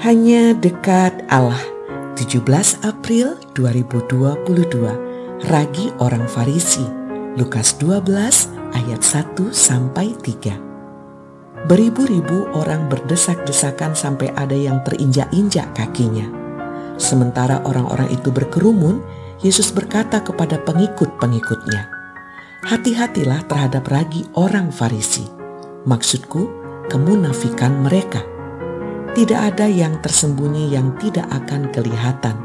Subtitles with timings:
[0.00, 1.60] Hanya dekat Allah
[2.16, 2.40] 17
[2.88, 4.48] April 2022
[5.44, 6.88] Ragi orang Farisi
[7.36, 8.08] Lukas 12
[8.80, 16.24] ayat 1 sampai 3 Beribu-ribu orang berdesak-desakan sampai ada yang terinjak-injak kakinya.
[16.96, 19.04] Sementara orang-orang itu berkerumun,
[19.44, 21.92] Yesus berkata kepada pengikut-pengikutnya,
[22.64, 25.28] Hati-hatilah terhadap ragi orang Farisi.
[25.84, 26.48] Maksudku,
[26.88, 28.39] kemunafikan mereka.
[29.10, 32.38] Tidak ada yang tersembunyi yang tidak akan kelihatan,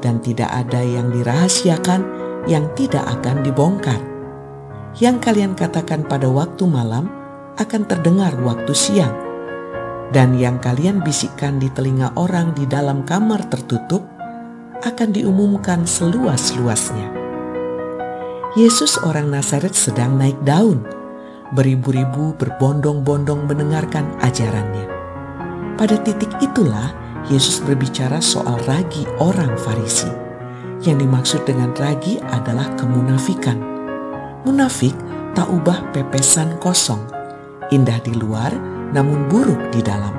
[0.00, 2.00] dan tidak ada yang dirahasiakan
[2.48, 4.00] yang tidak akan dibongkar.
[4.96, 7.12] Yang kalian katakan pada waktu malam
[7.60, 9.12] akan terdengar waktu siang,
[10.08, 14.00] dan yang kalian bisikkan di telinga orang di dalam kamar tertutup
[14.80, 17.12] akan diumumkan seluas-luasnya.
[18.56, 20.82] Yesus orang Nazaret sedang naik daun.
[21.52, 24.99] Beribu-ribu berbondong-bondong mendengarkan ajarannya.
[25.80, 26.92] Pada titik itulah
[27.32, 30.12] Yesus berbicara soal ragi orang Farisi.
[30.84, 33.56] Yang dimaksud dengan ragi adalah kemunafikan.
[34.44, 34.92] Munafik
[35.32, 37.00] tak ubah pepesan kosong,
[37.72, 38.52] indah di luar
[38.92, 40.12] namun buruk di dalam.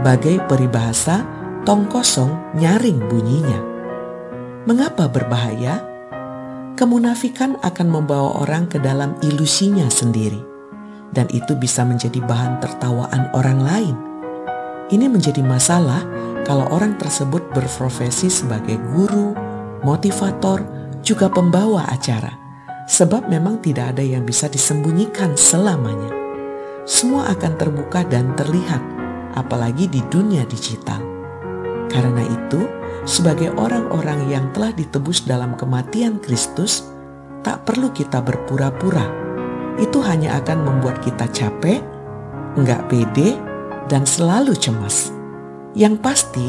[0.00, 1.20] Bagai peribahasa,
[1.68, 3.60] tong kosong nyaring bunyinya.
[4.64, 5.84] Mengapa berbahaya?
[6.80, 10.40] Kemunafikan akan membawa orang ke dalam ilusinya sendiri,
[11.12, 14.07] dan itu bisa menjadi bahan tertawaan orang lain.
[14.88, 16.00] Ini menjadi masalah
[16.48, 19.36] kalau orang tersebut berprofesi sebagai guru,
[19.84, 20.64] motivator,
[21.04, 22.32] juga pembawa acara,
[22.88, 26.08] sebab memang tidak ada yang bisa disembunyikan selamanya.
[26.88, 28.80] Semua akan terbuka dan terlihat,
[29.36, 31.04] apalagi di dunia digital.
[31.92, 32.64] Karena itu,
[33.04, 36.88] sebagai orang-orang yang telah ditebus dalam kematian Kristus,
[37.44, 39.04] tak perlu kita berpura-pura.
[39.76, 41.84] Itu hanya akan membuat kita capek,
[42.56, 43.47] enggak pede,
[43.88, 45.10] dan selalu cemas.
[45.72, 46.48] Yang pasti,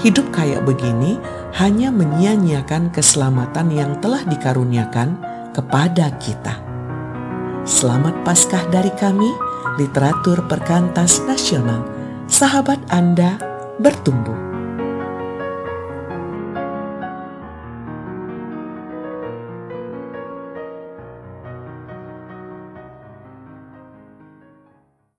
[0.00, 1.18] hidup kayak begini
[1.58, 5.18] hanya menyia-nyiakan keselamatan yang telah dikaruniakan
[5.52, 6.54] kepada kita.
[7.66, 9.28] Selamat Paskah dari kami,
[9.76, 11.82] literatur perkantas nasional.
[12.30, 13.38] Sahabat Anda
[13.82, 14.55] bertumbuh.